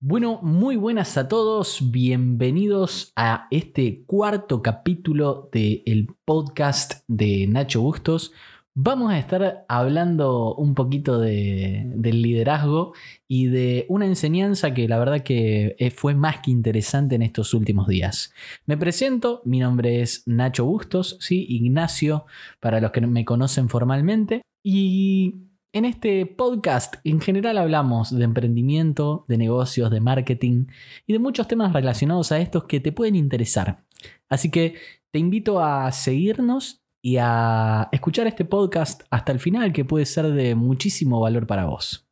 Bueno, 0.00 0.38
muy 0.42 0.76
buenas 0.76 1.18
a 1.18 1.26
todos, 1.26 1.90
bienvenidos 1.90 3.12
a 3.16 3.48
este 3.50 4.04
cuarto 4.06 4.62
capítulo 4.62 5.48
del 5.50 6.14
podcast 6.24 7.02
de 7.08 7.48
Nacho 7.48 7.82
Bustos. 7.82 8.32
Vamos 8.76 9.10
a 9.10 9.18
estar 9.18 9.64
hablando 9.68 10.54
un 10.54 10.76
poquito 10.76 11.18
de, 11.18 11.82
del 11.96 12.22
liderazgo 12.22 12.92
y 13.26 13.46
de 13.46 13.86
una 13.88 14.06
enseñanza 14.06 14.72
que 14.72 14.86
la 14.86 15.00
verdad 15.00 15.24
que 15.24 15.74
eh, 15.80 15.90
fue 15.90 16.14
más 16.14 16.42
que 16.42 16.52
interesante 16.52 17.16
en 17.16 17.22
estos 17.22 17.52
últimos 17.52 17.88
días. 17.88 18.32
Me 18.66 18.76
presento, 18.76 19.42
mi 19.44 19.58
nombre 19.58 20.00
es 20.00 20.22
Nacho 20.26 20.64
Bustos, 20.64 21.16
¿sí? 21.18 21.44
Ignacio 21.48 22.24
para 22.60 22.80
los 22.80 22.92
que 22.92 23.00
me 23.00 23.24
conocen 23.24 23.68
formalmente. 23.68 24.42
Y 24.62 25.47
en 25.72 25.84
este 25.84 26.24
podcast 26.24 26.96
en 27.04 27.20
general 27.20 27.58
hablamos 27.58 28.16
de 28.16 28.24
emprendimiento, 28.24 29.24
de 29.28 29.36
negocios, 29.36 29.90
de 29.90 30.00
marketing 30.00 30.66
y 31.06 31.12
de 31.12 31.18
muchos 31.18 31.46
temas 31.46 31.72
relacionados 31.72 32.32
a 32.32 32.38
estos 32.38 32.64
que 32.64 32.80
te 32.80 32.92
pueden 32.92 33.16
interesar. 33.16 33.84
Así 34.28 34.50
que 34.50 34.76
te 35.10 35.18
invito 35.18 35.62
a 35.62 35.90
seguirnos 35.92 36.82
y 37.02 37.16
a 37.20 37.88
escuchar 37.92 38.26
este 38.26 38.44
podcast 38.44 39.02
hasta 39.10 39.32
el 39.32 39.40
final 39.40 39.72
que 39.72 39.84
puede 39.84 40.06
ser 40.06 40.32
de 40.32 40.54
muchísimo 40.54 41.20
valor 41.20 41.46
para 41.46 41.66
vos. 41.66 42.06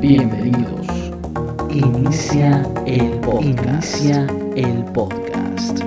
Bienvenidos. 0.00 0.86
Inicia 1.70 2.62
el 2.86 3.20
podcast. 3.20 4.00
Inicia 4.00 4.26
el 4.56 4.84
podcast. 4.92 5.80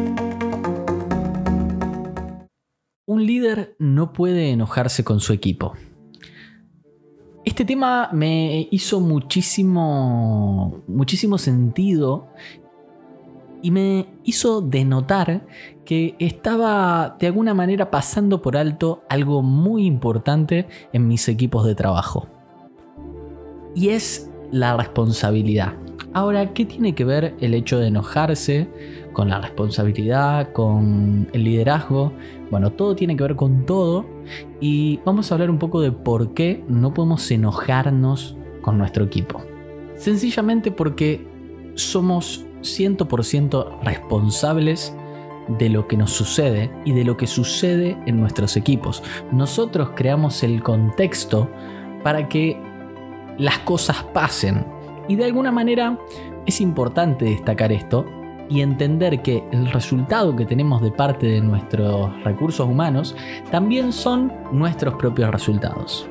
Un 3.05 3.25
líder 3.25 3.75
no 3.79 4.13
puede 4.13 4.51
enojarse 4.51 5.03
con 5.03 5.19
su 5.19 5.33
equipo. 5.33 5.73
Este 7.45 7.63
tema 7.63 8.09
me 8.11 8.67
hizo 8.71 8.99
muchísimo, 8.99 10.81
muchísimo 10.87 11.37
sentido 11.37 12.27
y 13.61 13.71
me 13.71 14.07
hizo 14.23 14.61
denotar 14.61 15.45
que 15.85 16.15
estaba 16.19 17.15
de 17.19 17.27
alguna 17.27 17.53
manera 17.53 17.89
pasando 17.89 18.41
por 18.41 18.57
alto 18.57 19.03
algo 19.09 19.41
muy 19.41 19.85
importante 19.85 20.67
en 20.93 21.07
mis 21.07 21.27
equipos 21.27 21.65
de 21.65 21.75
trabajo. 21.75 22.27
Y 23.73 23.89
es 23.89 24.29
la 24.51 24.75
responsabilidad. 24.75 25.73
Ahora, 26.13 26.53
¿qué 26.53 26.65
tiene 26.65 26.95
que 26.95 27.05
ver 27.05 27.35
el 27.39 27.53
hecho 27.53 27.77
de 27.77 27.87
enojarse 27.87 28.67
con 29.13 29.29
la 29.29 29.39
responsabilidad, 29.39 30.51
con 30.53 31.29
el 31.33 31.43
liderazgo? 31.43 32.13
Bueno, 32.49 32.71
todo 32.71 32.95
tiene 32.95 33.15
que 33.15 33.23
ver 33.23 33.35
con 33.35 33.65
todo 33.65 34.05
y 34.59 34.99
vamos 35.05 35.31
a 35.31 35.35
hablar 35.35 35.51
un 35.51 35.59
poco 35.59 35.81
de 35.81 35.91
por 35.91 36.33
qué 36.33 36.63
no 36.67 36.93
podemos 36.95 37.29
enojarnos 37.29 38.35
con 38.61 38.79
nuestro 38.79 39.03
equipo. 39.03 39.43
Sencillamente 39.95 40.71
porque 40.71 41.27
somos 41.75 42.43
100% 42.61 43.81
responsables 43.83 44.95
de 45.59 45.69
lo 45.69 45.87
que 45.87 45.97
nos 45.97 46.11
sucede 46.11 46.71
y 46.85 46.93
de 46.93 47.03
lo 47.03 47.17
que 47.17 47.27
sucede 47.27 47.97
en 48.07 48.19
nuestros 48.19 48.57
equipos. 48.57 49.03
Nosotros 49.31 49.91
creamos 49.95 50.41
el 50.43 50.63
contexto 50.63 51.49
para 52.03 52.27
que 52.29 52.57
las 53.37 53.59
cosas 53.59 54.03
pasen 54.13 54.65
y 55.09 55.17
de 55.17 55.25
alguna 55.25 55.51
manera 55.51 55.97
es 56.45 56.61
importante 56.61 57.25
destacar 57.25 57.73
esto 57.73 58.05
y 58.47 58.61
entender 58.61 59.21
que 59.21 59.43
el 59.51 59.69
resultado 59.71 60.35
que 60.35 60.45
tenemos 60.45 60.81
de 60.81 60.91
parte 60.91 61.27
de 61.27 61.41
nuestros 61.41 62.11
recursos 62.23 62.67
humanos 62.67 63.15
también 63.51 63.91
son 63.91 64.31
nuestros 64.51 64.95
propios 64.95 65.31
resultados. 65.31 66.07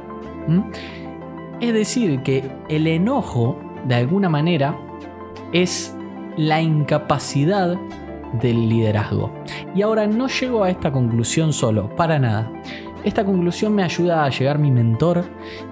¿Mm? 0.47 0.61
Es 1.61 1.73
decir, 1.73 2.23
que 2.23 2.49
el 2.69 2.87
enojo, 2.87 3.59
de 3.87 3.97
alguna 3.97 4.29
manera, 4.29 4.79
es 5.53 5.97
la 6.37 6.61
incapacidad 6.61 7.77
del 8.41 8.69
liderazgo. 8.69 9.33
Y 9.75 9.83
ahora 9.83 10.07
no 10.07 10.29
llego 10.29 10.63
a 10.63 10.71
esta 10.71 10.93
conclusión 10.93 11.53
solo, 11.53 11.95
para 11.97 12.19
nada. 12.19 12.53
Esta 13.05 13.25
conclusión 13.25 13.75
me 13.75 13.83
ayuda 13.83 14.25
a 14.25 14.29
llegar 14.29 14.59
mi 14.59 14.71
mentor 14.71 15.25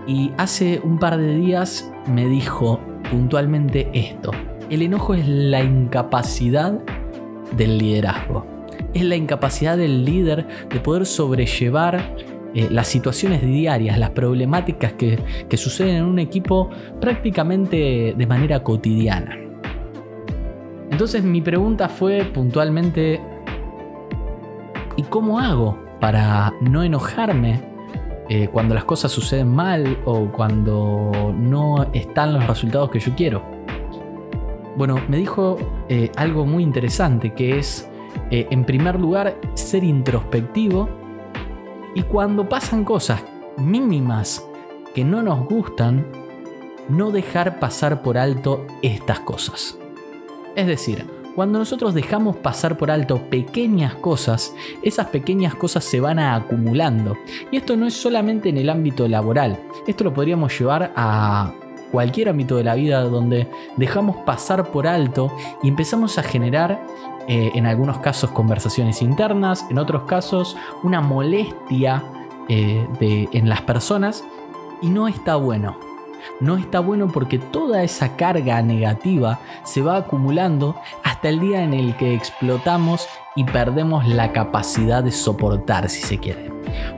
y 0.06 0.32
hace 0.38 0.80
un 0.82 0.98
par 0.98 1.18
de 1.18 1.36
días 1.36 1.92
me 2.06 2.26
dijo, 2.26 2.80
puntualmente 3.10 3.88
esto. 3.92 4.30
El 4.70 4.82
enojo 4.82 5.14
es 5.14 5.26
la 5.28 5.62
incapacidad 5.62 6.78
del 7.56 7.78
liderazgo. 7.78 8.46
Es 8.94 9.04
la 9.04 9.16
incapacidad 9.16 9.76
del 9.76 10.04
líder 10.04 10.46
de 10.70 10.80
poder 10.80 11.06
sobrellevar 11.06 12.14
eh, 12.54 12.68
las 12.70 12.88
situaciones 12.88 13.42
diarias, 13.42 13.98
las 13.98 14.10
problemáticas 14.10 14.94
que, 14.94 15.18
que 15.48 15.56
suceden 15.56 15.96
en 15.96 16.04
un 16.04 16.18
equipo 16.18 16.70
prácticamente 17.00 18.14
de 18.16 18.26
manera 18.26 18.62
cotidiana. 18.62 19.36
Entonces 20.90 21.22
mi 21.22 21.42
pregunta 21.42 21.88
fue 21.88 22.24
puntualmente, 22.24 23.20
¿y 24.96 25.02
cómo 25.02 25.38
hago 25.38 25.78
para 26.00 26.54
no 26.60 26.82
enojarme 26.82 27.75
eh, 28.28 28.48
cuando 28.52 28.74
las 28.74 28.84
cosas 28.84 29.12
suceden 29.12 29.54
mal 29.54 29.98
o 30.04 30.30
cuando 30.32 31.32
no 31.36 31.86
están 31.92 32.32
los 32.34 32.46
resultados 32.46 32.90
que 32.90 32.98
yo 32.98 33.14
quiero. 33.14 33.42
Bueno, 34.76 35.00
me 35.08 35.16
dijo 35.16 35.56
eh, 35.88 36.10
algo 36.16 36.44
muy 36.44 36.62
interesante 36.62 37.32
que 37.32 37.58
es, 37.58 37.88
eh, 38.30 38.46
en 38.50 38.64
primer 38.64 38.98
lugar, 39.00 39.40
ser 39.54 39.84
introspectivo 39.84 40.88
y 41.94 42.02
cuando 42.02 42.48
pasan 42.48 42.84
cosas 42.84 43.24
mínimas 43.56 44.46
que 44.94 45.04
no 45.04 45.22
nos 45.22 45.46
gustan, 45.46 46.06
no 46.88 47.10
dejar 47.10 47.58
pasar 47.58 48.02
por 48.02 48.18
alto 48.18 48.66
estas 48.82 49.20
cosas. 49.20 49.78
Es 50.56 50.66
decir, 50.66 51.06
cuando 51.36 51.58
nosotros 51.58 51.92
dejamos 51.92 52.36
pasar 52.36 52.78
por 52.78 52.90
alto 52.90 53.20
pequeñas 53.28 53.94
cosas, 53.96 54.54
esas 54.82 55.08
pequeñas 55.08 55.54
cosas 55.54 55.84
se 55.84 56.00
van 56.00 56.18
acumulando. 56.18 57.14
Y 57.50 57.58
esto 57.58 57.76
no 57.76 57.86
es 57.86 57.94
solamente 57.94 58.48
en 58.48 58.56
el 58.56 58.70
ámbito 58.70 59.06
laboral, 59.06 59.60
esto 59.86 60.02
lo 60.02 60.14
podríamos 60.14 60.58
llevar 60.58 60.92
a 60.96 61.52
cualquier 61.92 62.30
ámbito 62.30 62.56
de 62.56 62.64
la 62.64 62.74
vida 62.74 63.02
donde 63.02 63.48
dejamos 63.76 64.16
pasar 64.24 64.70
por 64.72 64.86
alto 64.86 65.30
y 65.62 65.68
empezamos 65.68 66.16
a 66.18 66.22
generar 66.22 66.80
eh, 67.28 67.52
en 67.54 67.66
algunos 67.66 67.98
casos 67.98 68.30
conversaciones 68.30 69.02
internas, 69.02 69.66
en 69.68 69.78
otros 69.78 70.04
casos 70.04 70.56
una 70.82 71.02
molestia 71.02 72.02
eh, 72.48 72.86
en 73.00 73.48
las 73.48 73.60
personas. 73.60 74.24
Y 74.80 74.88
no 74.88 75.06
está 75.06 75.36
bueno. 75.36 75.78
No 76.40 76.56
está 76.56 76.80
bueno 76.80 77.08
porque 77.08 77.38
toda 77.38 77.82
esa 77.82 78.16
carga 78.16 78.60
negativa 78.62 79.40
se 79.64 79.80
va 79.80 79.96
acumulando 79.96 80.76
hasta 81.16 81.30
el 81.30 81.40
día 81.40 81.64
en 81.64 81.72
el 81.72 81.96
que 81.96 82.12
explotamos 82.12 83.08
y 83.36 83.44
perdemos 83.44 84.06
la 84.06 84.32
capacidad 84.32 85.02
de 85.02 85.10
soportar, 85.10 85.88
si 85.88 86.02
se 86.02 86.18
quiere. 86.18 86.52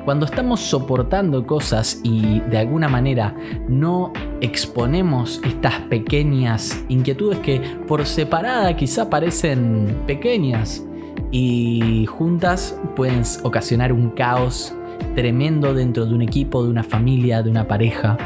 Cuando 0.05 0.27
estamos 0.27 0.59
soportando 0.59 1.47
cosas 1.47 2.01
y 2.03 2.41
de 2.41 2.59
alguna 2.59 2.89
manera 2.89 3.33
no 3.69 4.13
exponemos 4.41 5.41
estas 5.45 5.75
pequeñas 5.83 6.85
inquietudes 6.89 7.39
que 7.39 7.61
por 7.87 8.05
separada 8.07 8.75
quizá 8.75 9.09
parecen 9.09 10.03
pequeñas 10.09 10.85
y 11.31 12.05
juntas 12.07 12.77
pueden 12.97 13.23
ocasionar 13.45 13.93
un 13.93 14.11
caos 14.11 14.75
tremendo 15.15 15.75
dentro 15.75 16.07
de 16.07 16.15
un 16.17 16.23
equipo, 16.23 16.65
de 16.65 16.71
una 16.71 16.83
familia, 16.83 17.41
de 17.45 17.51
una 17.51 17.69
pareja 17.69 18.19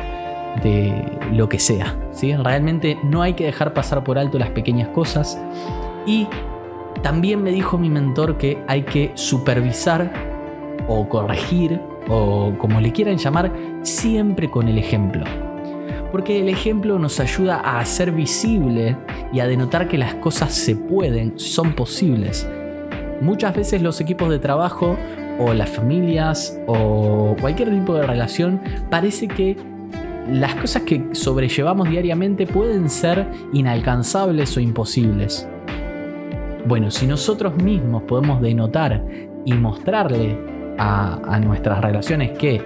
de 0.62 1.18
lo 1.32 1.48
que 1.48 1.58
sea. 1.58 1.96
¿sí? 2.12 2.34
Realmente 2.34 2.98
no 3.02 3.22
hay 3.22 3.34
que 3.34 3.44
dejar 3.44 3.72
pasar 3.74 4.04
por 4.04 4.18
alto 4.18 4.38
las 4.38 4.50
pequeñas 4.50 4.88
cosas. 4.88 5.40
Y 6.06 6.26
también 7.02 7.42
me 7.42 7.50
dijo 7.50 7.78
mi 7.78 7.90
mentor 7.90 8.38
que 8.38 8.62
hay 8.68 8.82
que 8.82 9.12
supervisar 9.14 10.12
o 10.88 11.08
corregir 11.08 11.80
o 12.08 12.52
como 12.58 12.80
le 12.80 12.92
quieran 12.92 13.16
llamar, 13.16 13.52
siempre 13.82 14.50
con 14.50 14.68
el 14.68 14.78
ejemplo. 14.78 15.24
Porque 16.10 16.40
el 16.40 16.48
ejemplo 16.48 16.98
nos 16.98 17.20
ayuda 17.20 17.60
a 17.64 17.80
hacer 17.80 18.12
visible 18.12 18.96
y 19.32 19.40
a 19.40 19.46
denotar 19.46 19.88
que 19.88 19.96
las 19.96 20.14
cosas 20.14 20.52
se 20.52 20.76
pueden, 20.76 21.38
son 21.38 21.72
posibles. 21.72 22.46
Muchas 23.20 23.54
veces 23.54 23.82
los 23.82 24.00
equipos 24.00 24.28
de 24.28 24.38
trabajo 24.38 24.96
o 25.38 25.54
las 25.54 25.70
familias 25.70 26.60
o 26.66 27.34
cualquier 27.40 27.70
tipo 27.70 27.94
de 27.94 28.06
relación 28.06 28.60
parece 28.90 29.28
que 29.28 29.56
las 30.28 30.54
cosas 30.54 30.82
que 30.82 31.08
sobrellevamos 31.12 31.88
diariamente 31.88 32.46
pueden 32.46 32.88
ser 32.88 33.26
inalcanzables 33.52 34.56
o 34.56 34.60
imposibles. 34.60 35.48
Bueno, 36.66 36.90
si 36.90 37.06
nosotros 37.06 37.56
mismos 37.56 38.04
podemos 38.04 38.40
denotar 38.40 39.04
y 39.44 39.52
mostrarle 39.54 40.38
a, 40.78 41.40
nuestras 41.44 41.80
relaciones 41.80 42.32
que 42.32 42.62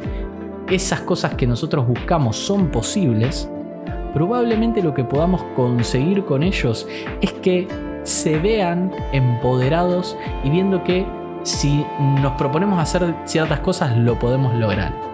esas 0.70 1.00
cosas 1.00 1.34
que 1.34 1.46
nosotros 1.46 1.86
buscamos 1.86 2.36
son 2.36 2.68
posibles, 2.68 3.48
probablemente 4.12 4.82
lo 4.82 4.92
que 4.92 5.04
podamos 5.04 5.42
conseguir 5.54 6.24
con 6.24 6.42
ellos 6.42 6.86
es 7.20 7.32
que 7.32 7.68
se 8.02 8.38
vean 8.38 8.92
empoderados 9.12 10.16
y 10.44 10.50
viendo 10.50 10.84
que 10.84 11.06
si 11.42 11.84
nos 12.20 12.32
proponemos 12.32 12.78
hacer 12.80 13.14
ciertas 13.24 13.60
cosas 13.60 13.96
lo 13.96 14.18
podemos 14.18 14.54
lograr. 14.54 15.05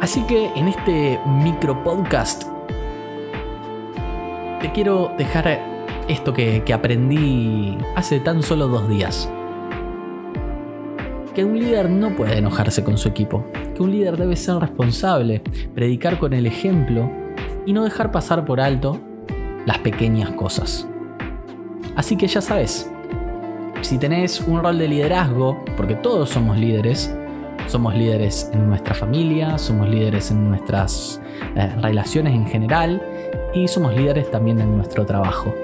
Así 0.00 0.22
que 0.22 0.50
en 0.54 0.68
este 0.68 1.18
micro 1.26 1.82
podcast 1.82 2.44
te 4.60 4.70
quiero 4.72 5.10
dejar 5.16 5.58
esto 6.08 6.32
que, 6.34 6.62
aprendí 6.72 7.78
hace 7.94 8.20
tan 8.20 8.42
solo 8.42 8.68
dos 8.68 8.88
días. 8.88 9.30
Que 11.34 11.44
un 11.44 11.58
líder 11.58 11.90
no 11.90 12.14
puede 12.14 12.38
enojarse 12.38 12.84
con 12.84 12.98
su 12.98 13.08
equipo, 13.08 13.44
que 13.74 13.82
un 13.82 13.90
líder 13.90 14.16
debe 14.16 14.36
ser 14.36 14.56
responsable, 14.56 15.42
predicar 15.74 16.18
con 16.18 16.32
el 16.34 16.46
ejemplo 16.46 17.10
y 17.64 17.72
no 17.72 17.84
dejar 17.84 18.10
pasar 18.10 18.44
por 18.44 18.60
alto 18.60 19.00
las 19.64 19.78
pequeñas 19.78 20.30
cosas. 20.32 20.86
Así 21.96 22.16
que 22.16 22.26
ya 22.26 22.40
sabes, 22.40 22.90
si 23.80 23.98
tenés 23.98 24.40
un 24.40 24.62
rol 24.62 24.78
de 24.78 24.88
liderazgo, 24.88 25.64
porque 25.76 25.94
todos 25.94 26.30
somos 26.30 26.58
líderes, 26.58 27.14
somos 27.66 27.94
líderes 27.94 28.50
en 28.52 28.68
nuestra 28.68 28.94
familia, 28.94 29.58
somos 29.58 29.88
líderes 29.88 30.30
en 30.30 30.48
nuestras 30.50 31.20
eh, 31.56 31.68
relaciones 31.82 32.34
en 32.34 32.46
general 32.46 33.02
y 33.54 33.68
somos 33.68 33.94
líderes 33.94 34.30
también 34.30 34.60
en 34.60 34.76
nuestro 34.76 35.04
trabajo. 35.04 35.54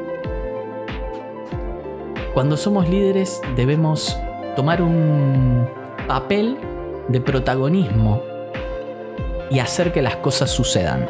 Cuando 2.35 2.57
somos 2.57 2.89
líderes 2.89 3.41
debemos 3.57 4.19
tomar 4.57 4.83
un 4.83 5.69
papel 6.07 6.57
de 7.09 7.21
protagonismo 7.21 8.23
y 9.51 9.59
hacer 9.59 9.93
que 9.93 10.03
las 10.03 10.17
cosas 10.17 10.51
sucedan. 10.51 11.07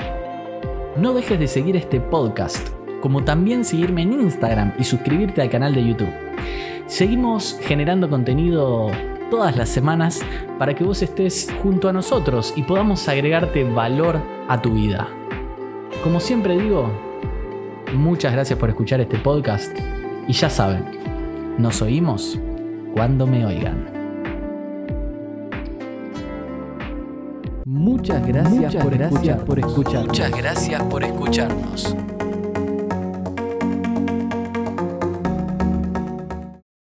No 0.96 1.14
dejes 1.14 1.38
de 1.38 1.48
seguir 1.48 1.76
este 1.76 2.00
podcast, 2.00 2.68
como 3.00 3.24
también 3.24 3.64
seguirme 3.64 4.02
en 4.02 4.12
Instagram 4.12 4.74
y 4.78 4.84
suscribirte 4.84 5.40
al 5.40 5.48
canal 5.48 5.74
de 5.74 5.86
YouTube. 5.86 6.12
Seguimos 6.86 7.58
generando 7.62 8.10
contenido 8.10 8.90
todas 9.32 9.56
las 9.56 9.70
semanas 9.70 10.20
para 10.58 10.74
que 10.74 10.84
vos 10.84 11.00
estés 11.00 11.48
junto 11.62 11.88
a 11.88 11.92
nosotros 11.94 12.52
y 12.54 12.64
podamos 12.64 13.08
agregarte 13.08 13.64
valor 13.64 14.20
a 14.46 14.60
tu 14.60 14.74
vida. 14.74 15.08
Como 16.04 16.20
siempre 16.20 16.58
digo, 16.58 16.90
muchas 17.94 18.34
gracias 18.34 18.58
por 18.58 18.68
escuchar 18.68 19.00
este 19.00 19.16
podcast 19.16 19.74
y 20.28 20.34
ya 20.34 20.50
saben, 20.50 20.84
nos 21.56 21.80
oímos 21.80 22.38
cuando 22.92 23.26
me 23.26 23.46
oigan. 23.46 23.86
Muchas 27.64 28.26
gracias, 28.26 28.54
Muchas 28.54 28.84
por, 28.84 28.92
gracias 28.98 29.22
escuchar, 29.22 29.44
por 29.46 29.58
escuchar. 29.58 30.06
Muchas 30.08 30.30
gracias 30.30 30.82
por 30.82 31.04
escucharnos. 31.04 31.96